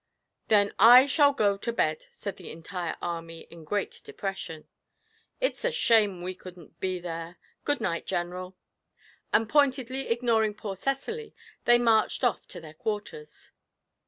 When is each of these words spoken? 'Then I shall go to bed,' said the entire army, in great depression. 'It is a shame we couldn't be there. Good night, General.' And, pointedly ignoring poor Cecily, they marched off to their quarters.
'Then 0.47 0.73
I 0.79 1.05
shall 1.05 1.31
go 1.31 1.57
to 1.57 1.71
bed,' 1.71 2.07
said 2.09 2.35
the 2.37 2.49
entire 2.51 2.95
army, 3.03 3.41
in 3.51 3.63
great 3.63 4.01
depression. 4.03 4.67
'It 5.39 5.53
is 5.53 5.63
a 5.63 5.71
shame 5.71 6.23
we 6.23 6.33
couldn't 6.33 6.79
be 6.79 6.97
there. 6.99 7.37
Good 7.65 7.81
night, 7.81 8.07
General.' 8.07 8.57
And, 9.31 9.47
pointedly 9.47 10.07
ignoring 10.07 10.55
poor 10.55 10.75
Cecily, 10.75 11.35
they 11.65 11.77
marched 11.77 12.23
off 12.23 12.47
to 12.47 12.59
their 12.59 12.73
quarters. 12.73 13.51